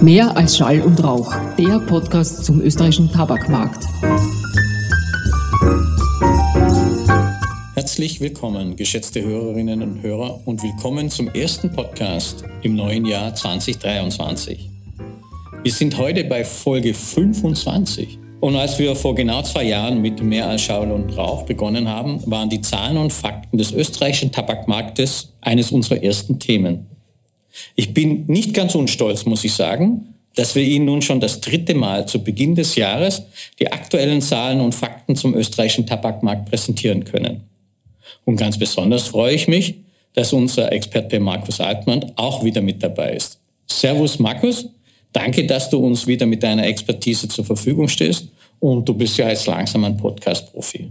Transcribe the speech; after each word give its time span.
Mehr 0.00 0.36
als 0.36 0.56
Schall 0.56 0.80
und 0.80 1.02
Rauch, 1.02 1.34
der 1.58 1.80
Podcast 1.80 2.44
zum 2.44 2.60
österreichischen 2.60 3.10
Tabakmarkt. 3.10 3.84
Herzlich 7.74 8.20
willkommen, 8.20 8.76
geschätzte 8.76 9.24
Hörerinnen 9.24 9.82
und 9.82 10.02
Hörer, 10.02 10.40
und 10.44 10.62
willkommen 10.62 11.10
zum 11.10 11.28
ersten 11.28 11.72
Podcast 11.72 12.44
im 12.62 12.76
neuen 12.76 13.06
Jahr 13.06 13.34
2023. 13.34 14.70
Wir 15.64 15.72
sind 15.72 15.98
heute 15.98 16.22
bei 16.24 16.44
Folge 16.44 16.94
25. 16.94 18.20
Und 18.40 18.54
als 18.54 18.78
wir 18.78 18.94
vor 18.94 19.16
genau 19.16 19.42
zwei 19.42 19.64
Jahren 19.64 20.00
mit 20.00 20.22
Mehr 20.22 20.48
als 20.48 20.62
Schall 20.62 20.92
und 20.92 21.16
Rauch 21.16 21.42
begonnen 21.42 21.88
haben, 21.88 22.22
waren 22.26 22.48
die 22.48 22.60
Zahlen 22.60 22.96
und 22.96 23.12
Fakten 23.12 23.58
des 23.58 23.72
österreichischen 23.72 24.30
Tabakmarktes 24.30 25.34
eines 25.40 25.72
unserer 25.72 26.00
ersten 26.00 26.38
Themen. 26.38 26.86
Ich 27.74 27.94
bin 27.94 28.26
nicht 28.26 28.54
ganz 28.54 28.74
unstolz, 28.74 29.24
muss 29.24 29.44
ich 29.44 29.54
sagen, 29.54 30.14
dass 30.34 30.54
wir 30.54 30.62
Ihnen 30.62 30.84
nun 30.84 31.02
schon 31.02 31.20
das 31.20 31.40
dritte 31.40 31.74
Mal 31.74 32.06
zu 32.06 32.22
Beginn 32.22 32.54
des 32.54 32.76
Jahres 32.76 33.22
die 33.58 33.72
aktuellen 33.72 34.22
Zahlen 34.22 34.60
und 34.60 34.74
Fakten 34.74 35.16
zum 35.16 35.34
österreichischen 35.34 35.86
Tabakmarkt 35.86 36.48
präsentieren 36.48 37.04
können. 37.04 37.42
Und 38.24 38.36
ganz 38.36 38.58
besonders 38.58 39.08
freue 39.08 39.34
ich 39.34 39.48
mich, 39.48 39.74
dass 40.14 40.32
unser 40.32 40.70
Experte 40.72 41.18
Markus 41.18 41.60
Altmann 41.60 42.12
auch 42.16 42.44
wieder 42.44 42.60
mit 42.60 42.82
dabei 42.82 43.14
ist. 43.14 43.38
Servus 43.66 44.18
Markus, 44.18 44.66
danke, 45.12 45.46
dass 45.46 45.70
du 45.70 45.78
uns 45.78 46.06
wieder 46.06 46.26
mit 46.26 46.42
deiner 46.42 46.66
Expertise 46.66 47.28
zur 47.28 47.44
Verfügung 47.44 47.88
stehst 47.88 48.28
und 48.60 48.88
du 48.88 48.94
bist 48.94 49.16
ja 49.18 49.28
jetzt 49.28 49.46
langsam 49.46 49.84
ein 49.84 49.96
Podcast-Profi. 49.96 50.90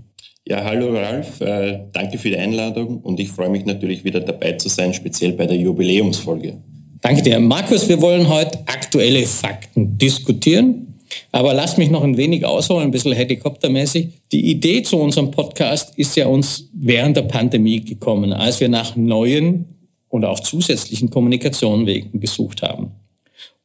Ja, 0.49 0.63
hallo 0.63 0.93
Ralf, 0.93 1.41
äh, 1.41 1.77
danke 1.91 2.17
für 2.17 2.29
die 2.29 2.37
Einladung 2.37 3.01
und 3.01 3.19
ich 3.19 3.27
freue 3.27 3.49
mich 3.49 3.65
natürlich 3.65 4.05
wieder 4.05 4.21
dabei 4.21 4.53
zu 4.53 4.70
sein, 4.70 4.93
speziell 4.93 5.33
bei 5.33 5.45
der 5.45 5.57
Jubiläumsfolge. 5.57 6.53
Danke 7.01 7.21
dir. 7.21 7.37
Markus, 7.41 7.89
wir 7.89 8.01
wollen 8.01 8.29
heute 8.29 8.59
aktuelle 8.65 9.26
Fakten 9.26 9.98
diskutieren, 9.98 10.99
aber 11.34 11.54
lass 11.54 11.76
mich 11.76 11.89
noch 11.89 12.01
ein 12.01 12.15
wenig 12.15 12.45
ausholen, 12.45 12.85
ein 12.85 12.91
bisschen 12.91 13.12
helikoptermäßig. 13.12 14.07
Die 14.31 14.49
Idee 14.49 14.84
zu 14.84 14.98
unserem 14.98 15.31
Podcast 15.31 15.98
ist 15.98 16.15
ja 16.15 16.27
uns 16.27 16.70
während 16.73 17.17
der 17.17 17.23
Pandemie 17.23 17.82
gekommen, 17.82 18.32
als 18.32 18.61
wir 18.61 18.70
nach 18.70 18.95
neuen 18.95 19.65
und 20.07 20.23
auch 20.23 20.39
zusätzlichen 20.39 21.09
Kommunikationswegen 21.09 22.21
gesucht 22.21 22.61
haben. 22.61 22.91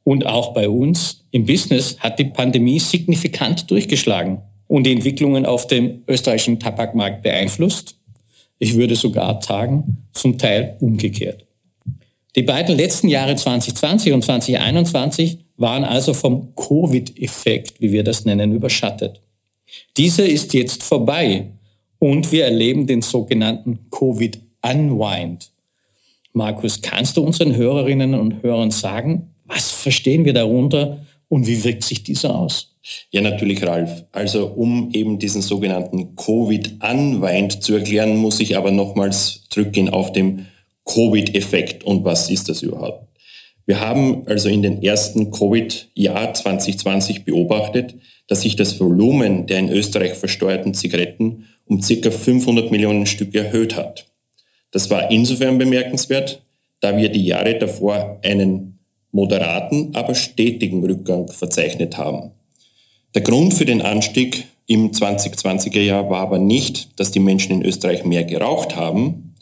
Und 0.03 0.27
auch 0.27 0.53
bei 0.53 0.69
uns 0.69 1.27
im 1.31 1.47
Business 1.47 1.97
hat 2.01 2.19
die 2.19 2.25
Pandemie 2.25 2.81
signifikant 2.81 3.71
durchgeschlagen 3.71 4.39
und 4.73 4.85
die 4.85 4.93
Entwicklungen 4.93 5.45
auf 5.45 5.67
dem 5.67 6.03
österreichischen 6.09 6.59
Tabakmarkt 6.59 7.23
beeinflusst. 7.23 7.95
Ich 8.59 8.75
würde 8.75 8.95
sogar 8.97 9.43
sagen, 9.43 9.99
zum 10.15 10.39
Teil 10.39 10.79
umgekehrt. 10.81 11.45
Die 12.37 12.43
beiden 12.43 12.75
letzten 12.75 13.09
Jahre 13.09 13.37
2020 13.37 14.15
und 14.15 14.25
2021 14.25 15.41
waren 15.59 15.85
also 15.85 16.15
vom 16.15 16.55
Covid-Effekt, 16.55 17.83
wie 17.83 17.93
wir 17.93 18.03
das 18.03 18.25
nennen, 18.25 18.51
überschattet. 18.53 19.21
Dieser 19.99 20.25
ist 20.25 20.55
jetzt 20.55 20.83
vorbei 20.83 21.49
und 21.99 22.33
wir 22.33 22.47
erleben 22.47 22.87
den 22.87 23.03
sogenannten 23.03 23.91
Covid-Unwind. 23.91 25.51
Markus, 26.33 26.81
kannst 26.81 27.19
du 27.19 27.23
unseren 27.23 27.57
Hörerinnen 27.57 28.15
und 28.15 28.43
Hörern 28.43 28.71
sagen, 28.71 29.35
was 29.45 29.71
verstehen 29.71 30.25
wir 30.25 30.33
darunter 30.33 31.05
und 31.33 31.47
wie 31.47 31.65
wirkt 31.65 31.83
sich 31.83 32.03
dieser 32.03 32.39
aus? 32.39 32.75
Ja, 33.11 33.23
natürlich, 33.23 33.65
Ralf. 33.65 34.05
Also 34.13 34.49
um 34.49 34.91
eben 34.93 35.19
diesen 35.19 35.41
sogenannten 35.41 36.15
Covid-Unwind 36.15 37.63
zu 37.63 37.73
erklären, 37.73 38.19
muss 38.19 38.39
ich 38.39 38.55
aber 38.55 38.71
nochmals 38.71 39.45
zurückgehen 39.49 39.89
auf 39.89 40.13
den 40.13 40.49
Covid-Effekt 40.85 41.85
und 41.85 42.05
was 42.05 42.29
ist 42.29 42.51
das 42.51 42.61
überhaupt. 42.61 43.09
Wir 43.65 43.81
haben 43.81 44.27
also 44.27 44.51
in 44.51 44.61
den 44.61 44.83
ersten 44.83 45.31
Covid-Jahr 45.31 46.35
2020 46.35 47.25
beobachtet, 47.25 47.95
dass 48.27 48.43
sich 48.43 48.55
das 48.55 48.79
Volumen 48.79 49.47
der 49.47 49.61
in 49.61 49.71
Österreich 49.71 50.13
versteuerten 50.13 50.75
Zigaretten 50.75 51.47
um 51.65 51.81
circa 51.81 52.11
500 52.11 52.71
Millionen 52.71 53.07
Stück 53.07 53.35
erhöht 53.35 53.75
hat. 53.75 54.05
Das 54.71 54.91
war 54.91 55.11
insofern 55.11 55.57
bemerkenswert, 55.57 56.43
da 56.81 56.95
wir 56.99 57.09
die 57.09 57.25
Jahre 57.25 57.59
davor 57.59 58.21
einen 58.23 58.72
moderaten, 59.13 59.95
aber 59.95 60.15
stetigen 60.15 60.85
Rückgang 60.85 61.29
verzeichnet 61.29 61.97
haben. 61.99 62.33
Der 63.15 63.23
Grund 63.23 63.55
für 63.55 63.67
den 63.67 63.83
Anstieg 63.83 64.47
im 64.67 64.91
2020er 64.91 65.81
Jahr 65.81 66.09
war 66.09 66.21
aber 66.21 66.39
nicht, 66.39 66.99
dass 66.99 67.11
die 67.11 67.21
Menschen 67.21 67.53
in 67.53 67.63
Österreich 67.63 68.05
mehr 68.05 68.25
geraucht 68.25 68.75
haben, 68.75 69.35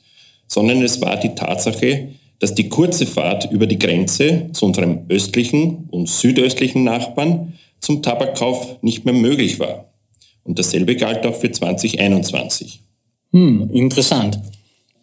sondern 0.49 0.83
es 0.83 1.01
war 1.01 1.17
die 1.17 1.35
Tatsache, 1.35 2.09
dass 2.41 2.55
die 2.55 2.69
kurze 2.69 3.07
Fahrt 3.07 3.51
über 3.53 3.67
die 3.67 3.79
Grenze 3.79 4.49
zu 4.53 4.67
unserem 4.67 5.05
östlichen 5.09 5.89
und 5.91 6.09
südöstlichen 6.09 6.83
Nachbarn 6.83 7.55
zum 7.81 8.03
Tabakkauf 8.03 8.83
nicht 8.83 9.05
mehr 9.05 9.15
möglich 9.15 9.61
war. 9.61 9.87
Und 10.43 10.59
dasselbe 10.59 10.97
galt 10.97 11.25
auch 11.27 11.35
für 11.35 11.53
2021. 11.53 12.81
Hm, 13.33 13.71
interessant. 13.73 14.41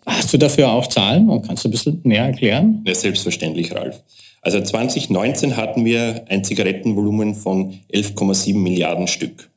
Hast 0.06 0.33
du 0.33 0.38
dafür 0.38 0.72
auch 0.72 0.88
Zahlen 0.88 1.29
und 1.29 1.45
kannst 1.45 1.63
du 1.63 1.69
ein 1.69 1.72
bisschen 1.72 2.01
näher 2.03 2.25
erklären? 2.25 2.83
Ja, 2.85 2.95
selbstverständlich, 2.95 3.73
Ralf. 3.73 4.01
Also 4.47 4.62
2019 4.62 5.58
hatten 5.58 5.84
wir 5.84 6.24
ein 6.30 6.41
Zigarettenvolumen 6.46 7.35
von 7.35 7.81
11,7 7.94 8.56
Milliarden 8.56 9.09
Stück. 9.09 9.50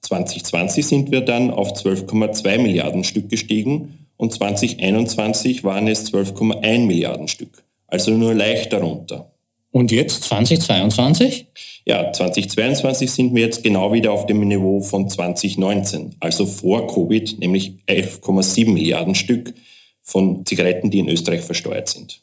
2020 0.00 0.86
sind 0.86 1.10
wir 1.10 1.20
dann 1.20 1.50
auf 1.50 1.74
12,2 1.74 2.58
Milliarden 2.58 3.04
Stück 3.04 3.28
gestiegen 3.28 4.06
und 4.16 4.32
2021 4.32 5.62
waren 5.62 5.86
es 5.88 6.10
12,1 6.10 6.86
Milliarden 6.86 7.28
Stück. 7.28 7.64
Also 7.86 8.12
nur 8.12 8.32
leicht 8.32 8.72
darunter. 8.72 9.30
Und 9.72 9.92
jetzt 9.92 10.24
2022? 10.24 11.48
Ja, 11.84 12.10
2022 12.10 13.10
sind 13.10 13.34
wir 13.34 13.42
jetzt 13.42 13.62
genau 13.62 13.92
wieder 13.92 14.10
auf 14.10 14.24
dem 14.24 14.40
Niveau 14.40 14.80
von 14.80 15.06
2019, 15.06 16.16
also 16.18 16.46
vor 16.46 16.86
Covid, 16.86 17.40
nämlich 17.40 17.74
11,7 17.86 18.70
Milliarden 18.72 19.14
Stück 19.14 19.52
von 20.00 20.46
Zigaretten, 20.46 20.90
die 20.90 21.00
in 21.00 21.10
Österreich 21.10 21.42
versteuert 21.42 21.90
sind. 21.90 22.22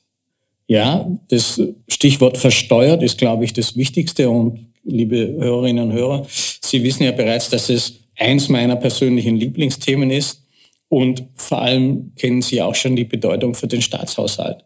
Ja, 0.68 1.10
das 1.30 1.62
Stichwort 1.88 2.38
versteuert 2.38 3.02
ist, 3.02 3.18
glaube 3.18 3.46
ich, 3.46 3.54
das 3.54 3.78
Wichtigste. 3.78 4.30
Und 4.30 4.68
liebe 4.84 5.36
Hörerinnen 5.40 5.90
und 5.90 5.94
Hörer, 5.94 6.26
Sie 6.30 6.84
wissen 6.84 7.04
ja 7.04 7.12
bereits, 7.12 7.50
dass 7.50 7.70
es 7.70 8.00
eins 8.18 8.50
meiner 8.50 8.76
persönlichen 8.76 9.38
Lieblingsthemen 9.38 10.12
ist. 10.12 10.44
Und 10.90 11.24
vor 11.36 11.62
allem 11.62 12.12
kennen 12.16 12.42
Sie 12.42 12.62
auch 12.62 12.76
schon 12.76 12.96
die 12.96 13.06
Bedeutung 13.06 13.56
für 13.56 13.68
den 13.68 13.82
Staatshaushalt. 13.82 14.64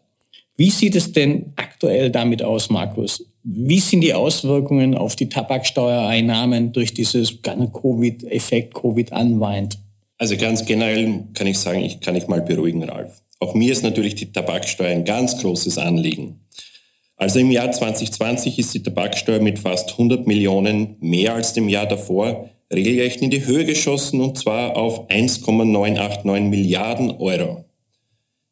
Wie 0.56 0.70
sieht 0.70 0.94
es 0.96 1.12
denn 1.12 1.52
aktuell 1.56 2.10
damit 2.10 2.42
aus, 2.42 2.68
Markus? 2.68 3.24
Wie 3.44 3.80
sind 3.80 4.02
die 4.02 4.14
Auswirkungen 4.14 4.94
auf 4.94 5.16
die 5.16 5.28
Tabaksteuereinnahmen 5.28 6.72
durch 6.72 6.94
dieses 6.94 7.42
Covid-Effekt, 7.42 8.74
Covid-Unwind? 8.74 9.78
Also 10.18 10.36
ganz 10.36 10.64
generell 10.64 11.24
kann 11.34 11.48
ich 11.48 11.58
sagen, 11.58 11.80
ich 11.80 11.98
kann 12.00 12.14
ich 12.14 12.28
mal 12.28 12.40
beruhigen, 12.40 12.84
Ralf. 12.84 13.22
Auch 13.42 13.54
mir 13.54 13.72
ist 13.72 13.82
natürlich 13.82 14.14
die 14.14 14.30
Tabaksteuer 14.30 14.90
ein 14.90 15.04
ganz 15.04 15.40
großes 15.40 15.76
Anliegen. 15.76 16.46
Also 17.16 17.40
im 17.40 17.50
Jahr 17.50 17.72
2020 17.72 18.56
ist 18.60 18.72
die 18.72 18.84
Tabaksteuer 18.84 19.40
mit 19.40 19.58
fast 19.58 19.90
100 19.90 20.28
Millionen 20.28 20.94
mehr 21.00 21.34
als 21.34 21.52
dem 21.52 21.68
Jahr 21.68 21.86
davor 21.86 22.48
regelrecht 22.72 23.20
in 23.20 23.30
die 23.30 23.44
Höhe 23.44 23.64
geschossen 23.64 24.20
und 24.20 24.38
zwar 24.38 24.76
auf 24.76 25.10
1,989 25.10 26.50
Milliarden 26.50 27.10
Euro. 27.18 27.64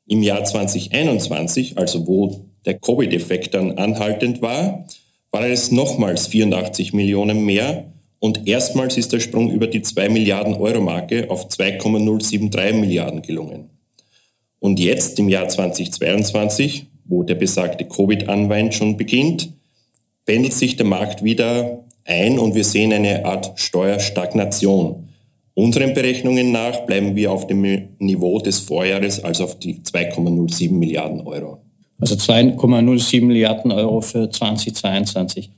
Im 0.09 0.25
Jahr 0.25 0.43
2021, 0.43 1.78
also 1.78 2.09
wo 2.09 2.47
der 2.67 2.77
Covid-Effekt 2.81 3.55
dann 3.55 3.78
anhaltend 3.78 4.43
war, 4.43 4.87
war 5.31 5.47
es 5.47 5.71
nochmals 5.71 6.27
84 6.27 6.93
Millionen 6.95 7.45
mehr 7.45 7.93
und 8.19 8.49
erstmals 8.49 8.97
ist 8.97 9.12
der 9.12 9.21
Sprung 9.21 9.53
über 9.53 9.69
die 9.69 9.83
2 9.83 10.09
Milliarden 10.09 10.55
Euro 10.55 10.81
Marke 10.81 11.31
auf 11.31 11.47
2,073 11.47 12.75
Milliarden 12.75 13.22
gelungen. 13.22 13.79
Und 14.60 14.78
jetzt 14.78 15.19
im 15.19 15.28
Jahr 15.28 15.48
2022, 15.48 16.87
wo 17.06 17.22
der 17.22 17.34
besagte 17.34 17.86
Covid-Anwein 17.86 18.71
schon 18.71 18.97
beginnt, 18.97 19.48
pendelt 20.27 20.53
sich 20.53 20.77
der 20.77 20.86
Markt 20.86 21.24
wieder 21.24 21.84
ein 22.04 22.39
und 22.39 22.54
wir 22.54 22.65
sehen 22.65 22.92
eine 22.92 23.24
Art 23.24 23.53
Steuerstagnation. 23.57 25.09
Unseren 25.54 25.95
Berechnungen 25.95 26.53
nach 26.53 26.86
bleiben 26.86 27.16
wir 27.16 27.33
auf 27.33 27.47
dem 27.47 27.62
Niveau 27.98 28.39
des 28.39 28.60
Vorjahres, 28.60 29.24
also 29.24 29.45
auf 29.45 29.59
die 29.59 29.80
2,07 29.80 30.72
Milliarden 30.72 31.21
Euro. 31.27 31.62
Also 31.98 32.15
2,07 32.15 33.24
Milliarden 33.24 33.72
Euro 33.72 34.01
für 34.01 34.30
2022. 34.30 35.51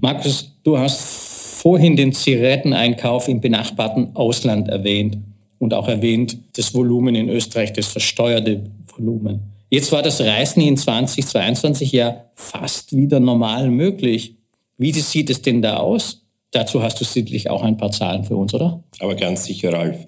Markus, 0.00 0.56
du 0.62 0.78
hast 0.78 1.00
vorhin 1.00 1.96
den 1.96 2.12
Zigaretteneinkauf 2.12 3.28
im 3.28 3.40
benachbarten 3.40 4.14
Ausland 4.14 4.68
erwähnt 4.68 5.18
und 5.62 5.74
auch 5.74 5.86
erwähnt, 5.86 6.38
das 6.54 6.74
Volumen 6.74 7.14
in 7.14 7.28
Österreich, 7.28 7.72
das 7.72 7.86
versteuerte 7.86 8.64
Volumen. 8.96 9.42
Jetzt 9.70 9.92
war 9.92 10.02
das 10.02 10.20
Reisen 10.20 10.60
in 10.60 10.76
2022 10.76 11.92
ja 11.92 12.24
fast 12.34 12.96
wieder 12.96 13.20
normal 13.20 13.70
möglich. 13.70 14.34
Wie 14.76 14.90
sieht 14.90 15.30
es 15.30 15.40
denn 15.40 15.62
da 15.62 15.76
aus? 15.76 16.22
Dazu 16.50 16.82
hast 16.82 17.00
du 17.00 17.04
sicherlich 17.04 17.48
auch 17.48 17.62
ein 17.62 17.76
paar 17.76 17.92
Zahlen 17.92 18.24
für 18.24 18.34
uns, 18.34 18.52
oder? 18.52 18.82
Aber 18.98 19.14
ganz 19.14 19.44
sicher, 19.44 19.72
Ralf. 19.72 20.04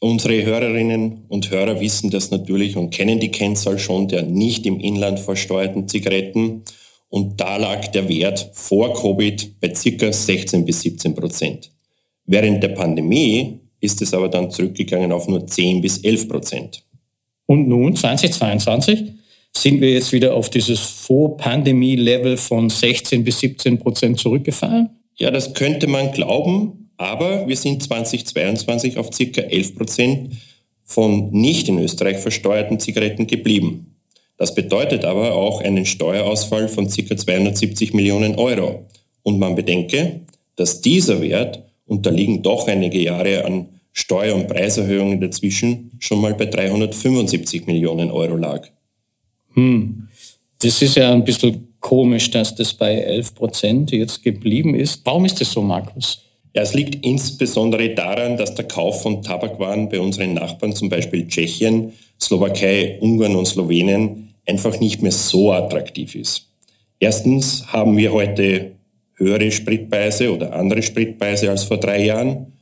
Unsere 0.00 0.42
Hörerinnen 0.42 1.26
und 1.28 1.50
Hörer 1.50 1.78
wissen 1.78 2.08
das 2.08 2.30
natürlich 2.30 2.78
und 2.78 2.88
kennen 2.88 3.20
die 3.20 3.30
Kennzahl 3.30 3.78
schon 3.78 4.08
der 4.08 4.22
nicht 4.22 4.64
im 4.64 4.80
Inland 4.80 5.20
versteuerten 5.20 5.86
Zigaretten. 5.86 6.62
und 7.10 7.38
da 7.38 7.58
lag 7.58 7.88
der 7.88 8.08
Wert 8.08 8.48
vor 8.54 8.94
Covid 8.94 9.60
bei 9.60 9.74
circa 9.74 10.10
16 10.10 10.64
bis 10.64 10.80
17 10.80 11.14
Prozent. 11.14 11.70
Während 12.24 12.62
der 12.62 12.68
Pandemie 12.68 13.61
ist 13.82 14.00
es 14.00 14.14
aber 14.14 14.28
dann 14.28 14.50
zurückgegangen 14.50 15.12
auf 15.12 15.28
nur 15.28 15.46
10 15.46 15.82
bis 15.82 15.98
11 15.98 16.28
Prozent. 16.28 16.82
Und 17.46 17.68
nun, 17.68 17.94
2022, 17.94 19.12
sind 19.54 19.80
wir 19.80 19.92
jetzt 19.92 20.12
wieder 20.12 20.34
auf 20.34 20.48
dieses 20.48 20.78
Vor-Pandemie-Level 20.80 22.38
von 22.38 22.70
16 22.70 23.24
bis 23.24 23.40
17 23.40 23.78
Prozent 23.78 24.18
zurückgefallen? 24.18 24.90
Ja, 25.16 25.30
das 25.30 25.52
könnte 25.52 25.88
man 25.88 26.12
glauben, 26.12 26.90
aber 26.96 27.46
wir 27.46 27.56
sind 27.56 27.82
2022 27.82 28.96
auf 28.96 29.12
circa 29.12 29.42
11 29.42 29.76
Prozent 29.76 30.30
von 30.84 31.30
nicht 31.32 31.68
in 31.68 31.78
Österreich 31.78 32.18
versteuerten 32.18 32.78
Zigaretten 32.78 33.26
geblieben. 33.26 33.96
Das 34.36 34.54
bedeutet 34.54 35.04
aber 35.04 35.34
auch 35.34 35.60
einen 35.60 35.86
Steuerausfall 35.86 36.68
von 36.68 36.88
ca. 36.88 37.16
270 37.16 37.94
Millionen 37.94 38.36
Euro. 38.36 38.86
Und 39.22 39.38
man 39.38 39.54
bedenke, 39.54 40.22
dass 40.56 40.80
dieser 40.80 41.20
Wert 41.20 41.62
unterliegen 41.86 42.42
doch 42.42 42.68
einige 42.68 43.00
Jahre 43.00 43.44
an 43.44 43.68
Steuer- 43.92 44.34
und 44.34 44.48
Preiserhöhungen 44.48 45.20
dazwischen 45.20 45.92
schon 45.98 46.20
mal 46.20 46.34
bei 46.34 46.46
375 46.46 47.66
Millionen 47.66 48.10
Euro 48.10 48.36
lag. 48.36 48.66
Hm. 49.54 50.08
Das 50.60 50.80
ist 50.80 50.96
ja 50.96 51.12
ein 51.12 51.24
bisschen 51.24 51.74
komisch, 51.80 52.30
dass 52.30 52.54
das 52.54 52.72
bei 52.72 52.94
11 52.94 53.34
Prozent 53.34 53.90
jetzt 53.90 54.22
geblieben 54.22 54.74
ist. 54.74 55.02
Warum 55.04 55.24
ist 55.24 55.40
das 55.40 55.52
so, 55.52 55.60
Markus? 55.60 56.22
Ja, 56.54 56.62
es 56.62 56.74
liegt 56.74 57.04
insbesondere 57.04 57.94
daran, 57.94 58.36
dass 58.36 58.54
der 58.54 58.66
Kauf 58.66 59.02
von 59.02 59.22
Tabakwaren 59.22 59.88
bei 59.88 60.00
unseren 60.00 60.34
Nachbarn, 60.34 60.74
zum 60.74 60.88
Beispiel 60.88 61.26
Tschechien, 61.26 61.92
Slowakei, 62.20 62.98
Ungarn 63.00 63.36
und 63.36 63.46
Slowenien, 63.46 64.34
einfach 64.46 64.78
nicht 64.78 65.02
mehr 65.02 65.12
so 65.12 65.52
attraktiv 65.52 66.14
ist. 66.14 66.48
Erstens 67.00 67.66
haben 67.66 67.96
wir 67.96 68.12
heute 68.12 68.72
höhere 69.16 69.50
Spritpreise 69.50 70.32
oder 70.32 70.54
andere 70.54 70.82
Spritpreise 70.82 71.50
als 71.50 71.64
vor 71.64 71.78
drei 71.78 72.04
Jahren. 72.04 72.52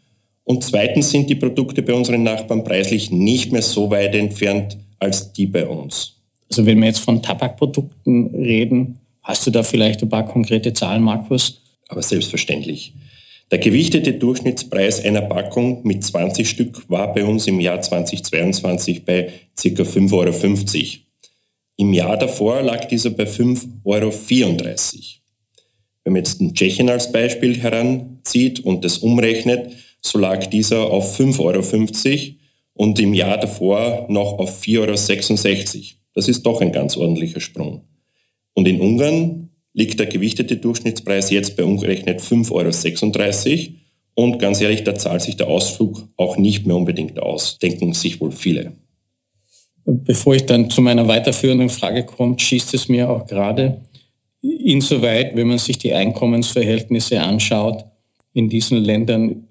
Und 0.44 0.64
zweitens 0.64 1.10
sind 1.10 1.30
die 1.30 1.34
Produkte 1.34 1.82
bei 1.82 1.94
unseren 1.94 2.22
Nachbarn 2.22 2.64
preislich 2.64 3.10
nicht 3.10 3.52
mehr 3.52 3.62
so 3.62 3.90
weit 3.90 4.14
entfernt 4.14 4.78
als 4.98 5.32
die 5.32 5.46
bei 5.46 5.66
uns. 5.66 6.14
Also 6.50 6.66
wenn 6.66 6.80
wir 6.80 6.86
jetzt 6.86 7.00
von 7.00 7.22
Tabakprodukten 7.22 8.34
reden, 8.34 8.98
hast 9.22 9.46
du 9.46 9.50
da 9.50 9.62
vielleicht 9.62 10.02
ein 10.02 10.08
paar 10.08 10.26
konkrete 10.26 10.72
Zahlen, 10.72 11.02
Markus? 11.02 11.60
Aber 11.88 12.02
selbstverständlich. 12.02 12.94
Der 13.50 13.58
gewichtete 13.58 14.12
Durchschnittspreis 14.12 15.04
einer 15.04 15.22
Packung 15.22 15.80
mit 15.84 16.04
20 16.04 16.48
Stück 16.48 16.88
war 16.88 17.12
bei 17.12 17.24
uns 17.24 17.48
im 17.48 17.58
Jahr 17.58 17.80
2022 17.80 19.04
bei 19.04 19.32
ca. 19.60 19.68
5,50 19.68 20.12
Euro. 20.12 21.00
Im 21.76 21.92
Jahr 21.92 22.16
davor 22.16 22.62
lag 22.62 22.86
dieser 22.86 23.10
bei 23.10 23.24
5,34 23.24 23.84
Euro. 23.84 25.19
Wenn 26.10 26.14
man 26.14 26.24
jetzt 26.24 26.40
den 26.40 26.54
Tschechien 26.54 26.90
als 26.90 27.12
Beispiel 27.12 27.56
heranzieht 27.56 28.58
und 28.58 28.84
das 28.84 28.98
umrechnet, 28.98 29.70
so 30.00 30.18
lag 30.18 30.44
dieser 30.46 30.90
auf 30.90 31.16
5,50 31.16 31.38
Euro 32.10 32.34
und 32.74 32.98
im 32.98 33.14
Jahr 33.14 33.38
davor 33.38 34.06
noch 34.08 34.40
auf 34.40 34.60
4,66 34.60 35.76
Euro. 35.76 35.84
Das 36.16 36.26
ist 36.26 36.42
doch 36.42 36.60
ein 36.62 36.72
ganz 36.72 36.96
ordentlicher 36.96 37.38
Sprung. 37.38 37.82
Und 38.54 38.66
in 38.66 38.80
Ungarn 38.80 39.50
liegt 39.72 40.00
der 40.00 40.06
gewichtete 40.06 40.56
Durchschnittspreis 40.56 41.30
jetzt 41.30 41.56
bei 41.56 41.62
umgerechnet 41.62 42.20
5,36 42.20 43.50
Euro. 43.50 43.74
Und 44.14 44.40
ganz 44.40 44.60
ehrlich, 44.60 44.82
da 44.82 44.96
zahlt 44.96 45.22
sich 45.22 45.36
der 45.36 45.46
Ausflug 45.46 46.08
auch 46.16 46.36
nicht 46.38 46.66
mehr 46.66 46.74
unbedingt 46.74 47.20
aus, 47.20 47.60
denken 47.60 47.92
sich 47.92 48.20
wohl 48.20 48.32
viele. 48.32 48.72
Bevor 49.84 50.34
ich 50.34 50.44
dann 50.44 50.70
zu 50.70 50.82
meiner 50.82 51.06
weiterführenden 51.06 51.68
Frage 51.68 52.04
komme, 52.04 52.36
schießt 52.36 52.74
es 52.74 52.88
mir 52.88 53.08
auch 53.08 53.28
gerade 53.28 53.82
insoweit, 54.42 55.36
wenn 55.36 55.48
man 55.48 55.58
sich 55.58 55.78
die 55.78 55.92
Einkommensverhältnisse 55.92 57.20
anschaut, 57.20 57.84
in 58.32 58.48
diesen 58.48 58.78
Ländern 58.78 59.48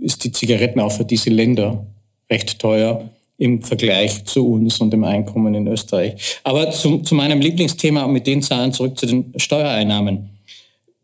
ist 0.00 0.24
die 0.24 0.32
Zigaretten 0.32 0.80
auch 0.80 0.92
für 0.92 1.04
diese 1.04 1.30
Länder 1.30 1.86
recht 2.30 2.58
teuer 2.58 3.10
im 3.36 3.62
Vergleich 3.62 4.24
zu 4.24 4.46
uns 4.46 4.80
und 4.80 4.92
dem 4.92 5.04
Einkommen 5.04 5.54
in 5.54 5.66
Österreich. 5.66 6.38
Aber 6.44 6.70
zu, 6.70 6.98
zu 6.98 7.14
meinem 7.14 7.40
Lieblingsthema 7.40 8.06
mit 8.06 8.26
den 8.26 8.42
Zahlen 8.42 8.72
zurück 8.72 8.98
zu 8.98 9.06
den 9.06 9.32
Steuereinnahmen. 9.36 10.30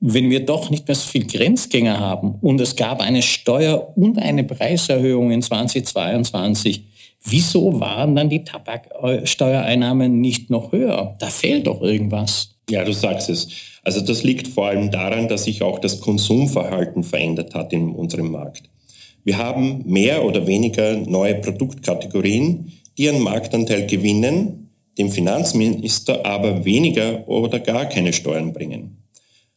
Wenn 0.00 0.28
wir 0.28 0.44
doch 0.44 0.68
nicht 0.68 0.86
mehr 0.86 0.94
so 0.94 1.08
viel 1.08 1.26
Grenzgänger 1.26 1.98
haben 1.98 2.34
und 2.42 2.60
es 2.60 2.76
gab 2.76 3.00
eine 3.00 3.22
Steuer- 3.22 3.96
und 3.96 4.18
eine 4.18 4.44
Preiserhöhung 4.44 5.30
in 5.30 5.40
2022, 5.40 6.84
wieso 7.24 7.80
waren 7.80 8.14
dann 8.14 8.28
die 8.28 8.44
Tabaksteuereinnahmen 8.44 10.20
nicht 10.20 10.50
noch 10.50 10.72
höher? 10.72 11.16
Da 11.18 11.28
fehlt 11.28 11.66
doch 11.66 11.80
irgendwas. 11.80 12.55
Ja, 12.68 12.84
du 12.84 12.92
sagst 12.92 13.28
es. 13.30 13.48
Also 13.84 14.00
das 14.00 14.24
liegt 14.24 14.48
vor 14.48 14.66
allem 14.66 14.90
daran, 14.90 15.28
dass 15.28 15.44
sich 15.44 15.62
auch 15.62 15.78
das 15.78 16.00
Konsumverhalten 16.00 17.04
verändert 17.04 17.54
hat 17.54 17.72
in 17.72 17.90
unserem 17.90 18.32
Markt. 18.32 18.64
Wir 19.22 19.38
haben 19.38 19.84
mehr 19.86 20.24
oder 20.24 20.48
weniger 20.48 20.96
neue 20.96 21.36
Produktkategorien, 21.36 22.72
die 22.98 23.08
einen 23.08 23.22
Marktanteil 23.22 23.86
gewinnen, 23.86 24.70
dem 24.98 25.10
Finanzminister 25.10 26.26
aber 26.26 26.64
weniger 26.64 27.28
oder 27.28 27.60
gar 27.60 27.86
keine 27.86 28.12
Steuern 28.12 28.52
bringen. 28.52 29.02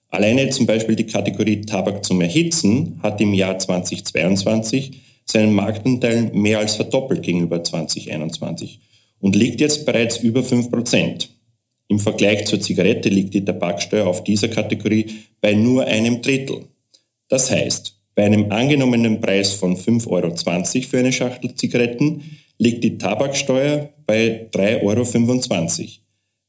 Alleine 0.09 0.49
zum 0.49 0.67
Beispiel 0.67 0.95
die 0.95 1.05
Kategorie 1.05 1.61
Tabak 1.61 2.05
zum 2.05 2.21
Erhitzen 2.21 2.99
hat 3.01 3.21
im 3.21 3.33
Jahr 3.33 3.57
2022 3.57 5.01
seinen 5.25 5.53
Marktanteil 5.53 6.31
mehr 6.33 6.59
als 6.59 6.75
verdoppelt 6.75 7.23
gegenüber 7.23 7.63
2021 7.63 8.79
und 9.19 9.35
liegt 9.35 9.61
jetzt 9.61 9.85
bereits 9.85 10.17
über 10.17 10.43
5 10.43 10.69
Prozent. 10.69 11.29
Im 11.89 11.99
Vergleich 11.99 12.45
zur 12.45 12.61
Zigarette 12.61 13.09
liegt 13.09 13.33
die 13.33 13.43
Tabaksteuer 13.43 14.05
auf 14.05 14.23
dieser 14.23 14.47
Kategorie 14.47 15.07
bei 15.41 15.53
nur 15.53 15.85
einem 15.85 16.21
Drittel. 16.21 16.65
Das 17.27 17.49
heißt, 17.49 17.95
bei 18.13 18.25
einem 18.25 18.51
angenommenen 18.51 19.19
Preis 19.19 19.53
von 19.53 19.75
5,20 19.75 20.07
Euro 20.07 20.87
für 20.87 20.99
eine 20.99 21.11
Schachtel 21.11 21.55
Zigaretten 21.55 22.21
liegt 22.59 22.83
die 22.83 22.99
Tabaksteuer 22.99 23.89
bei 24.05 24.49
3,25 24.53 25.79
Euro. 25.81 25.89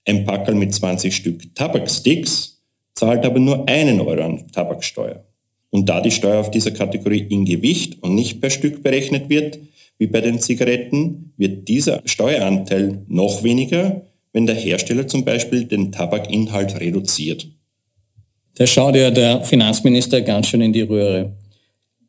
Ein 0.04 0.25
Packerl 0.26 0.54
mit 0.54 0.75
20 0.75 1.14
Stück 1.14 1.54
Tabaksticks 1.54 2.60
zahlt 2.94 3.25
aber 3.25 3.38
nur 3.38 3.66
einen 3.66 4.00
Euro 4.00 4.22
an 4.22 4.52
Tabaksteuer. 4.52 5.25
Und 5.70 5.88
da 5.88 6.02
die 6.02 6.10
Steuer 6.10 6.40
auf 6.40 6.50
dieser 6.50 6.72
Kategorie 6.72 7.26
in 7.31 7.46
Gewicht 7.46 8.02
und 8.02 8.14
nicht 8.14 8.42
per 8.42 8.50
Stück 8.50 8.82
berechnet 8.82 9.31
wird, 9.31 9.58
wie 9.96 10.06
bei 10.06 10.20
den 10.20 10.38
Zigaretten, 10.38 11.32
wird 11.38 11.69
dieser 11.69 12.02
Steueranteil 12.04 13.04
noch 13.06 13.42
weniger 13.42 14.02
wenn 14.32 14.46
der 14.46 14.54
Hersteller 14.54 15.06
zum 15.06 15.24
Beispiel 15.24 15.64
den 15.64 15.92
Tabakinhalt 15.92 16.78
reduziert. 16.80 17.46
Da 18.54 18.66
schaut 18.66 18.94
ja 18.96 19.10
der 19.10 19.42
Finanzminister 19.42 20.20
ganz 20.20 20.49
schön 20.49 20.60
in 20.60 20.72
die 20.72 20.82
Röhre. 20.82 21.32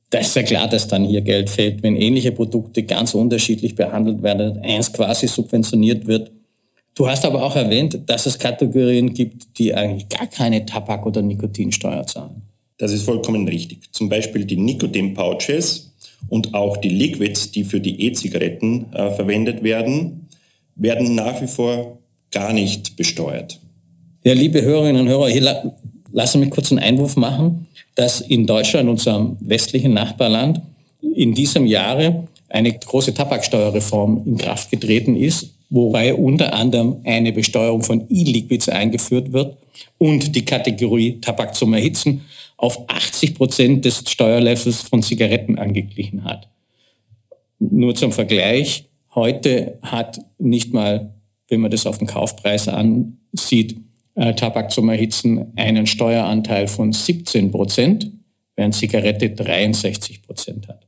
Da 0.10 0.20
ist 0.20 0.36
ja 0.36 0.44
klar, 0.44 0.68
dass 0.68 0.88
dann 0.88 1.06
hier 1.06 1.22
Geld 1.22 1.50
fehlt, 1.50 1.82
wenn 1.84 1.96
ähnliche 1.96 2.34
Produkte 2.34 2.84
ganz 2.84 3.16
unterschiedlich 3.16 3.76
behandelt 3.76 4.22
werden, 4.22 4.60
eins 4.62 4.92
quasi 4.92 5.28
subventioniert 5.28 6.06
wird. 6.08 6.32
Du 6.94 7.08
hast 7.08 7.24
aber 7.24 7.44
auch 7.44 7.56
erwähnt, 7.56 8.02
dass 8.08 8.26
es 8.26 8.38
Kategorien 8.38 9.14
gibt, 9.14 9.58
die 9.58 9.74
eigentlich 9.74 10.10
gar 10.10 10.28
keine 10.28 10.66
Tabak- 10.66 11.06
oder 11.06 11.22
Nikotinsteuer 11.22 12.06
zahlen. 12.06 12.42
Das 12.78 12.92
ist 12.92 13.04
vollkommen 13.04 13.48
richtig. 13.48 13.94
Zum 13.94 14.10
Beispiel 14.10 14.44
die 14.44 14.58
Nikotin-Pouches 14.58 15.94
und 16.28 16.54
auch 16.54 16.78
die 16.78 16.90
Liquids, 16.90 17.52
die 17.52 17.64
für 17.64 17.80
die 17.80 18.08
E-Zigaretten 18.08 18.92
äh, 18.92 19.12
verwendet 19.12 19.64
werden, 19.64 20.28
werden 20.76 21.16
nach 21.16 21.42
wie 21.42 21.48
vor 21.48 22.01
gar 22.32 22.54
nicht 22.54 22.96
besteuert. 22.96 23.60
Ja, 24.24 24.34
liebe 24.34 24.62
Hörerinnen 24.62 25.02
und 25.02 25.08
Hörer, 25.08 25.30
hier 25.30 25.42
la 25.42 25.74
lassen 26.14 26.42
mich 26.42 26.50
kurz 26.50 26.72
einen 26.72 26.80
Einwurf 26.80 27.16
machen, 27.16 27.68
dass 27.96 28.22
in 28.22 28.46
Deutschland, 28.46 28.90
unserem 28.90 29.38
westlichen 29.40 29.94
Nachbarland, 29.94 30.62
in 31.02 31.34
diesem 31.34 31.66
Jahre 31.66 32.28
eine 32.50 32.74
große 32.74 33.14
Tabaksteuerreform 33.14 34.24
in 34.26 34.38
Kraft 34.38 34.72
getreten 34.72 35.16
ist, 35.16 35.52
wobei 35.70 36.14
unter 36.14 36.54
anderem 36.54 36.98
eine 37.06 37.32
Besteuerung 37.32 37.82
von 37.82 38.06
E-Liquids 38.10 38.68
eingeführt 38.68 39.32
wird 39.32 39.58
und 39.98 40.36
die 40.36 40.44
Kategorie 40.44 41.20
Tabak 41.22 41.56
zum 41.56 41.74
Erhitzen 41.74 42.22
auf 42.58 42.78
80 42.88 43.36
Prozent 43.36 43.86
des 43.86 44.04
Steuerlevels 44.08 44.82
von 44.82 45.02
Zigaretten 45.02 45.58
angeglichen 45.58 46.24
hat. 46.26 46.48
Nur 47.60 47.96
zum 47.96 48.12
Vergleich, 48.12 48.86
heute 49.16 49.78
hat 49.82 50.20
nicht 50.38 50.74
mal 50.74 51.14
wenn 51.52 51.60
man 51.62 51.70
das 51.70 51.86
auf 51.86 51.98
den 51.98 52.08
Kaufpreis 52.08 52.68
ansieht, 52.68 53.78
äh, 54.16 54.34
Tabak 54.34 54.72
zum 54.72 54.90
Erhitzen 54.90 55.52
einen 55.58 55.86
Steueranteil 55.86 56.68
von 56.68 56.94
17 56.94 57.52
Prozent, 57.52 58.10
während 58.56 58.74
Zigarette 58.74 59.30
63 59.30 60.24
Prozent 60.24 60.68
hat. 60.68 60.88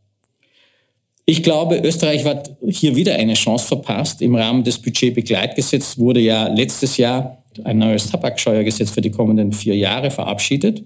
Ich 1.26 1.44
glaube, 1.44 1.78
Österreich 1.78 2.26
hat 2.26 2.56
hier 2.68 2.96
wieder 2.96 3.16
eine 3.16 3.34
Chance 3.34 3.68
verpasst. 3.68 4.22
Im 4.22 4.36
Rahmen 4.36 4.64
des 4.64 4.80
Budgetbegleitgesetzes 4.80 5.98
wurde 5.98 6.20
ja 6.20 6.48
letztes 6.48 6.98
Jahr 6.98 7.44
ein 7.64 7.78
neues 7.78 8.10
Tabaksteuergesetz 8.10 8.92
für 8.92 9.02
die 9.02 9.12
kommenden 9.12 9.52
vier 9.52 9.76
Jahre 9.76 10.12
verabschiedet. 10.12 10.84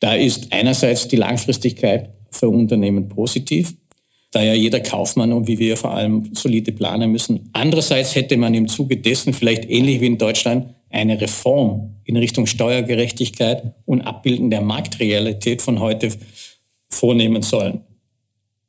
Da 0.00 0.14
ist 0.14 0.52
einerseits 0.52 1.08
die 1.08 1.16
Langfristigkeit 1.16 2.10
für 2.30 2.48
Unternehmen 2.48 3.08
positiv 3.08 3.74
da 4.34 4.42
ja 4.42 4.54
jeder 4.54 4.80
Kaufmann 4.80 5.32
und 5.32 5.46
wie 5.46 5.58
wir 5.58 5.76
vor 5.76 5.92
allem 5.92 6.30
solide 6.34 6.72
planen 6.72 7.12
müssen. 7.12 7.48
Andererseits 7.52 8.14
hätte 8.14 8.36
man 8.36 8.54
im 8.54 8.68
Zuge 8.68 8.96
dessen 8.96 9.32
vielleicht 9.32 9.68
ähnlich 9.68 10.00
wie 10.00 10.06
in 10.06 10.18
Deutschland 10.18 10.74
eine 10.90 11.20
Reform 11.20 11.94
in 12.04 12.16
Richtung 12.16 12.46
Steuergerechtigkeit 12.46 13.74
und 13.86 14.02
Abbilden 14.02 14.50
der 14.50 14.60
Marktrealität 14.60 15.62
von 15.62 15.80
heute 15.80 16.10
vornehmen 16.88 17.42
sollen. 17.42 17.80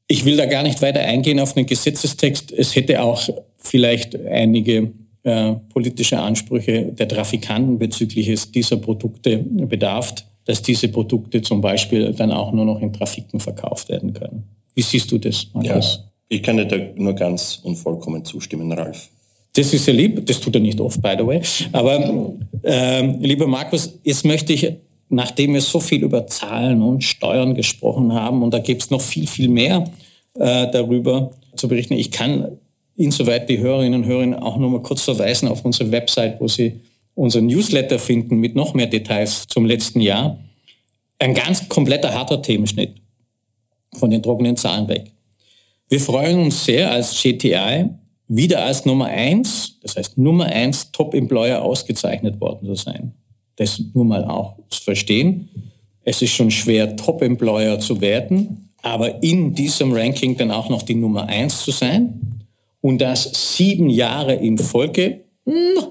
Ich 0.07 0.25
will 0.25 0.37
da 0.37 0.45
gar 0.45 0.63
nicht 0.63 0.81
weiter 0.81 1.01
eingehen 1.01 1.39
auf 1.39 1.53
den 1.53 1.65
Gesetzestext. 1.65 2.51
Es 2.51 2.75
hätte 2.75 3.01
auch 3.01 3.27
vielleicht 3.57 4.15
einige 4.27 4.91
äh, 5.23 5.53
politische 5.73 6.19
Ansprüche 6.19 6.93
der 6.93 7.07
Trafikanten 7.07 7.79
bezüglich 7.79 8.51
dieser 8.51 8.77
Produkte 8.77 9.39
bedarf, 9.39 10.13
dass 10.45 10.61
diese 10.61 10.89
Produkte 10.89 11.41
zum 11.41 11.61
Beispiel 11.61 12.13
dann 12.13 12.31
auch 12.31 12.51
nur 12.51 12.65
noch 12.65 12.79
in 12.79 12.93
Trafiken 12.93 13.39
verkauft 13.39 13.89
werden 13.89 14.13
können. 14.13 14.43
Wie 14.75 14.81
siehst 14.81 15.11
du 15.11 15.17
das, 15.17 15.47
Markus? 15.53 15.95
Ja, 15.95 16.11
ich 16.27 16.43
kann 16.43 16.57
dir 16.57 16.65
da 16.65 16.77
nur 16.95 17.13
ganz 17.13 17.59
und 17.63 17.77
vollkommen 17.77 18.23
zustimmen, 18.23 18.71
Ralf. 18.71 19.09
Das 19.55 19.73
ist 19.73 19.87
ja 19.87 19.93
lieb, 19.93 20.25
das 20.25 20.41
tut 20.41 20.55
er 20.55 20.61
nicht 20.61 20.79
oft, 20.81 21.01
by 21.01 21.15
the 21.17 21.25
way. 21.25 21.41
Aber 21.71 22.35
äh, 22.63 23.07
lieber 23.25 23.47
Markus, 23.47 23.97
jetzt 24.03 24.25
möchte 24.25 24.51
ich, 24.51 24.69
nachdem 25.07 25.53
wir 25.53 25.61
so 25.61 25.79
viel 25.79 26.03
über 26.03 26.27
Zahlen 26.27 26.81
und 26.81 27.03
Steuern 27.03 27.55
gesprochen 27.55 28.13
haben, 28.13 28.43
und 28.43 28.53
da 28.53 28.59
gibt 28.59 28.83
es 28.83 28.91
noch 28.91 29.01
viel, 29.01 29.27
viel 29.27 29.47
mehr 29.47 29.89
äh, 30.33 30.69
darüber 30.69 31.31
zu 31.55 31.69
berichten, 31.69 31.93
ich 31.93 32.11
kann 32.11 32.57
insoweit 32.97 33.49
die 33.49 33.59
Hörerinnen 33.59 34.03
und 34.03 34.07
Hörer 34.09 34.43
auch 34.43 34.57
nur 34.57 34.69
mal 34.69 34.81
kurz 34.81 35.03
verweisen 35.03 35.47
auf 35.47 35.63
unsere 35.63 35.91
Website, 35.91 36.41
wo 36.41 36.49
Sie 36.49 36.81
unseren 37.13 37.45
Newsletter 37.45 37.97
finden 37.97 38.37
mit 38.37 38.55
noch 38.55 38.73
mehr 38.73 38.87
Details 38.87 39.47
zum 39.47 39.65
letzten 39.65 40.01
Jahr. 40.01 40.37
Ein 41.17 41.33
ganz 41.33 41.69
kompletter 41.69 42.13
harter 42.13 42.41
Themenschnitt 42.41 42.95
von 43.95 44.09
den 44.09 44.21
trockenen 44.21 44.57
Zahlen 44.57 44.87
weg. 44.87 45.11
Wir 45.89 45.99
freuen 45.99 46.39
uns 46.39 46.65
sehr 46.65 46.91
als 46.91 47.21
GTI 47.21 47.89
wieder 48.27 48.63
als 48.63 48.85
Nummer 48.85 49.05
eins, 49.05 49.77
das 49.81 49.95
heißt 49.95 50.17
Nummer 50.17 50.45
eins 50.45 50.91
Top-Employer 50.91 51.61
ausgezeichnet 51.61 52.39
worden 52.41 52.65
zu 52.65 52.75
sein. 52.75 53.13
Das 53.55 53.81
nur 53.93 54.05
mal 54.05 54.25
auch 54.25 54.57
zu 54.69 54.81
verstehen. 54.81 55.49
Es 56.03 56.21
ist 56.21 56.31
schon 56.31 56.51
schwer, 56.51 56.95
Top-Employer 56.95 57.79
zu 57.79 58.01
werden, 58.01 58.69
aber 58.81 59.21
in 59.23 59.53
diesem 59.53 59.93
Ranking 59.93 60.37
dann 60.37 60.51
auch 60.51 60.69
noch 60.69 60.81
die 60.83 60.95
Nummer 60.95 61.27
eins 61.27 61.63
zu 61.63 61.71
sein 61.71 62.39
und 62.81 62.99
das 62.99 63.55
sieben 63.55 63.89
Jahre 63.89 64.33
in 64.35 64.57
Folge, 64.57 65.25
hm, 65.45 65.83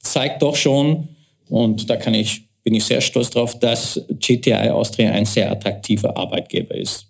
zeigt 0.00 0.42
doch 0.42 0.56
schon, 0.56 1.08
und 1.48 1.88
da 1.88 1.96
kann 1.96 2.14
ich, 2.14 2.42
bin 2.62 2.74
ich 2.74 2.84
sehr 2.84 3.00
stolz 3.00 3.30
drauf, 3.30 3.58
dass 3.58 4.00
GTI 4.20 4.70
Austria 4.70 5.12
ein 5.12 5.24
sehr 5.24 5.50
attraktiver 5.50 6.16
Arbeitgeber 6.16 6.74
ist. 6.74 7.06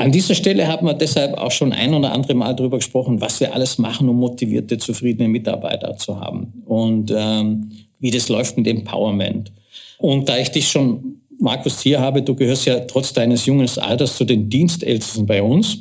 An 0.00 0.12
dieser 0.12 0.36
Stelle 0.36 0.68
haben 0.68 0.86
wir 0.86 0.94
deshalb 0.94 1.36
auch 1.36 1.50
schon 1.50 1.72
ein 1.72 1.92
oder 1.92 2.12
andere 2.12 2.32
Mal 2.32 2.54
darüber 2.54 2.76
gesprochen, 2.78 3.20
was 3.20 3.40
wir 3.40 3.52
alles 3.52 3.78
machen, 3.78 4.08
um 4.08 4.16
motivierte, 4.16 4.78
zufriedene 4.78 5.28
Mitarbeiter 5.28 5.96
zu 5.96 6.20
haben 6.20 6.62
und 6.66 7.12
ähm, 7.14 7.72
wie 7.98 8.12
das 8.12 8.28
läuft 8.28 8.56
mit 8.56 8.68
Empowerment. 8.68 9.50
Und 9.98 10.28
da 10.28 10.38
ich 10.38 10.50
dich 10.52 10.68
schon, 10.68 11.22
Markus, 11.40 11.80
hier 11.80 12.00
habe, 12.00 12.22
du 12.22 12.36
gehörst 12.36 12.66
ja 12.66 12.78
trotz 12.80 13.12
deines 13.12 13.44
jungen 13.44 13.68
Alters 13.76 14.16
zu 14.16 14.24
den 14.24 14.48
Dienstältesten 14.48 15.26
bei 15.26 15.42
uns, 15.42 15.78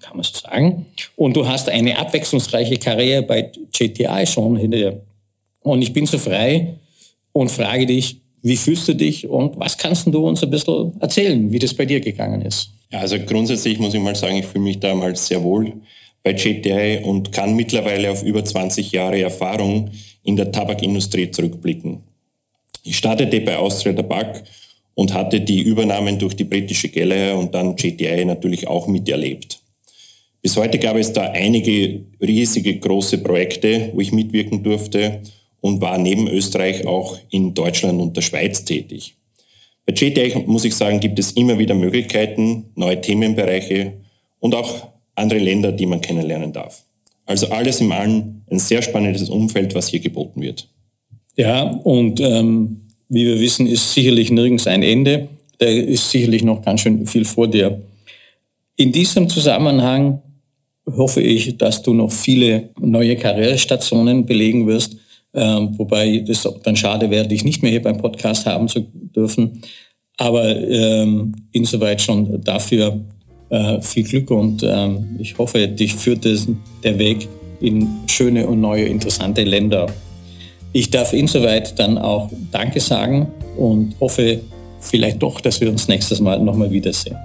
kann 0.00 0.16
man 0.16 0.22
so 0.22 0.38
sagen. 0.38 0.86
Und 1.16 1.36
du 1.36 1.48
hast 1.48 1.68
eine 1.68 1.98
abwechslungsreiche 1.98 2.76
Karriere 2.76 3.22
bei 3.22 3.50
JTI 3.74 4.26
schon 4.26 4.54
hinter 4.54 4.76
dir. 4.76 5.00
Und 5.64 5.82
ich 5.82 5.92
bin 5.92 6.06
so 6.06 6.18
frei 6.18 6.76
und 7.32 7.50
frage 7.50 7.86
dich, 7.86 8.20
wie 8.42 8.56
fühlst 8.56 8.86
du 8.86 8.94
dich 8.94 9.26
und 9.26 9.58
was 9.58 9.76
kannst 9.76 10.06
du 10.06 10.24
uns 10.24 10.44
ein 10.44 10.50
bisschen 10.50 10.92
erzählen, 11.00 11.50
wie 11.50 11.58
das 11.58 11.74
bei 11.74 11.84
dir 11.84 11.98
gegangen 11.98 12.42
ist? 12.42 12.75
Also 12.90 13.18
grundsätzlich 13.18 13.78
muss 13.78 13.94
ich 13.94 14.00
mal 14.00 14.14
sagen, 14.14 14.36
ich 14.36 14.46
fühle 14.46 14.64
mich 14.64 14.80
damals 14.80 15.26
sehr 15.26 15.42
wohl 15.42 15.72
bei 16.22 16.32
JTI 16.32 17.02
und 17.04 17.32
kann 17.32 17.54
mittlerweile 17.54 18.10
auf 18.10 18.22
über 18.22 18.44
20 18.44 18.92
Jahre 18.92 19.20
Erfahrung 19.20 19.90
in 20.24 20.36
der 20.36 20.50
Tabakindustrie 20.50 21.30
zurückblicken. 21.30 22.02
Ich 22.82 22.98
startete 22.98 23.40
bei 23.40 23.56
Austria 23.56 23.92
Tabak 23.92 24.44
und 24.94 25.12
hatte 25.12 25.40
die 25.40 25.62
Übernahmen 25.62 26.18
durch 26.18 26.34
die 26.34 26.44
britische 26.44 26.88
Geller 26.88 27.36
und 27.36 27.54
dann 27.54 27.76
JTI 27.76 28.24
natürlich 28.24 28.66
auch 28.66 28.86
miterlebt. 28.86 29.60
Bis 30.42 30.56
heute 30.56 30.78
gab 30.78 30.96
es 30.96 31.12
da 31.12 31.30
einige 31.32 32.02
riesige 32.20 32.78
große 32.78 33.18
Projekte, 33.18 33.90
wo 33.92 34.00
ich 34.00 34.12
mitwirken 34.12 34.62
durfte 34.62 35.20
und 35.60 35.80
war 35.80 35.98
neben 35.98 36.28
Österreich 36.28 36.86
auch 36.86 37.18
in 37.30 37.52
Deutschland 37.52 38.00
und 38.00 38.16
der 38.16 38.22
Schweiz 38.22 38.64
tätig. 38.64 39.16
Bei 39.86 39.94
JTI 39.94 40.42
muss 40.46 40.64
ich 40.64 40.74
sagen, 40.74 40.98
gibt 40.98 41.18
es 41.18 41.32
immer 41.32 41.58
wieder 41.58 41.74
Möglichkeiten, 41.74 42.66
neue 42.74 43.00
Themenbereiche 43.00 43.92
und 44.40 44.54
auch 44.54 44.88
andere 45.14 45.38
Länder, 45.38 45.72
die 45.72 45.86
man 45.86 46.00
kennenlernen 46.00 46.52
darf. 46.52 46.84
Also 47.24 47.48
alles 47.48 47.80
im 47.80 47.92
Allen 47.92 48.42
ein 48.50 48.58
sehr 48.58 48.82
spannendes 48.82 49.30
Umfeld, 49.30 49.74
was 49.74 49.88
hier 49.88 50.00
geboten 50.00 50.42
wird. 50.42 50.68
Ja, 51.36 51.62
und 51.62 52.20
ähm, 52.20 52.80
wie 53.08 53.26
wir 53.26 53.40
wissen, 53.40 53.66
ist 53.66 53.92
sicherlich 53.92 54.30
nirgends 54.30 54.66
ein 54.66 54.82
Ende. 54.82 55.28
Da 55.58 55.66
ist 55.66 56.10
sicherlich 56.10 56.42
noch 56.42 56.62
ganz 56.62 56.80
schön 56.80 57.06
viel 57.06 57.24
vor 57.24 57.48
dir. 57.48 57.82
In 58.76 58.92
diesem 58.92 59.28
Zusammenhang 59.28 60.20
hoffe 60.86 61.20
ich, 61.20 61.56
dass 61.56 61.82
du 61.82 61.94
noch 61.94 62.12
viele 62.12 62.70
neue 62.78 63.16
Karrierestationen 63.16 64.26
belegen 64.26 64.66
wirst 64.66 64.96
wobei 65.42 66.24
das 66.26 66.48
dann 66.62 66.76
schade 66.76 67.10
wäre, 67.10 67.28
dich 67.28 67.44
nicht 67.44 67.62
mehr 67.62 67.70
hier 67.70 67.82
beim 67.82 67.98
Podcast 67.98 68.46
haben 68.46 68.68
zu 68.68 68.80
dürfen. 69.14 69.60
Aber 70.16 70.56
ähm, 70.56 71.34
insoweit 71.52 72.00
schon 72.00 72.42
dafür 72.42 73.00
äh, 73.50 73.80
viel 73.80 74.04
Glück 74.04 74.30
und 74.30 74.62
ähm, 74.62 75.16
ich 75.18 75.36
hoffe, 75.38 75.68
dich 75.68 75.94
führt 75.94 76.24
das, 76.24 76.48
der 76.82 76.98
Weg 76.98 77.28
in 77.60 77.88
schöne 78.06 78.46
und 78.46 78.60
neue, 78.60 78.84
interessante 78.86 79.44
Länder. 79.44 79.86
Ich 80.72 80.90
darf 80.90 81.12
insoweit 81.12 81.78
dann 81.78 81.98
auch 81.98 82.30
Danke 82.50 82.80
sagen 82.80 83.28
und 83.56 83.94
hoffe 84.00 84.40
vielleicht 84.80 85.22
doch, 85.22 85.40
dass 85.40 85.60
wir 85.60 85.70
uns 85.70 85.88
nächstes 85.88 86.20
Mal 86.20 86.38
nochmal 86.40 86.70
wiedersehen. 86.70 87.16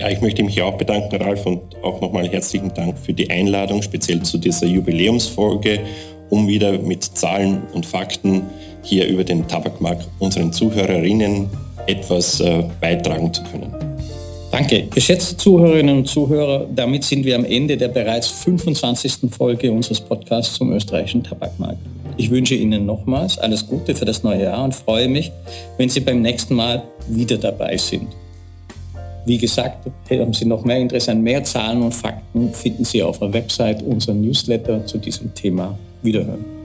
Ja, 0.00 0.08
ich 0.10 0.20
möchte 0.20 0.44
mich 0.44 0.60
auch 0.62 0.76
bedanken, 0.76 1.16
Ralf, 1.16 1.44
und 1.44 1.60
auch 1.82 2.00
nochmal 2.00 2.28
herzlichen 2.28 2.72
Dank 2.72 2.96
für 2.98 3.12
die 3.12 3.28
Einladung, 3.30 3.82
speziell 3.82 4.22
zu 4.22 4.38
dieser 4.38 4.66
Jubiläumsfolge 4.66 5.80
um 6.30 6.48
wieder 6.48 6.78
mit 6.78 7.04
Zahlen 7.04 7.62
und 7.72 7.86
Fakten 7.86 8.42
hier 8.82 9.06
über 9.06 9.24
den 9.24 9.46
Tabakmarkt 9.46 10.08
unseren 10.18 10.52
Zuhörerinnen 10.52 11.48
etwas 11.86 12.40
äh, 12.40 12.64
beitragen 12.80 13.32
zu 13.32 13.42
können. 13.44 13.74
Danke. 14.50 14.84
Geschätzte 14.94 15.36
Zuhörerinnen 15.36 15.98
und 15.98 16.08
Zuhörer, 16.08 16.66
damit 16.74 17.04
sind 17.04 17.24
wir 17.24 17.36
am 17.36 17.44
Ende 17.44 17.76
der 17.76 17.88
bereits 17.88 18.28
25. 18.28 19.30
Folge 19.30 19.70
unseres 19.70 20.00
Podcasts 20.00 20.54
zum 20.54 20.72
österreichischen 20.72 21.22
Tabakmarkt. 21.22 21.78
Ich 22.16 22.30
wünsche 22.30 22.54
Ihnen 22.54 22.86
nochmals 22.86 23.38
alles 23.38 23.66
Gute 23.66 23.94
für 23.94 24.04
das 24.04 24.22
neue 24.22 24.44
Jahr 24.44 24.64
und 24.64 24.74
freue 24.74 25.08
mich, 25.08 25.30
wenn 25.76 25.88
Sie 25.88 26.00
beim 26.00 26.22
nächsten 26.22 26.54
Mal 26.54 26.82
wieder 27.08 27.36
dabei 27.36 27.76
sind. 27.76 28.08
Wie 29.26 29.38
gesagt, 29.38 29.86
haben 30.10 30.32
Sie 30.32 30.46
noch 30.46 30.64
mehr 30.64 30.78
Interesse 30.78 31.12
an 31.12 31.22
mehr 31.22 31.44
Zahlen 31.44 31.82
und 31.82 31.94
Fakten, 31.94 32.52
finden 32.54 32.84
Sie 32.84 33.02
auf 33.02 33.18
der 33.18 33.32
Website 33.32 33.82
unseren 33.82 34.22
Newsletter 34.22 34.84
zu 34.86 34.96
diesem 34.96 35.34
Thema 35.34 35.78
Wiederhören. 36.02 36.57